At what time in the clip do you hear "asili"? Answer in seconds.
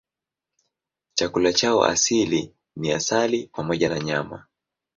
1.83-2.55